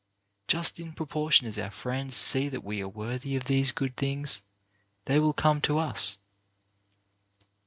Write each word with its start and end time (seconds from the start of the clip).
Just 0.47 0.79
in 0.79 0.93
propor 0.93 1.31
tion 1.31 1.45
as 1.45 1.59
our 1.59 1.69
friends 1.69 2.15
see 2.15 2.49
that 2.49 2.63
we 2.63 2.81
are 2.81 2.87
worthy 2.89 3.35
of 3.35 3.43
these 3.43 3.71
good 3.71 3.95
things, 3.95 4.41
they 5.05 5.19
will 5.19 5.31
come 5.31 5.61
to 5.61 5.77
us. 5.77 6.17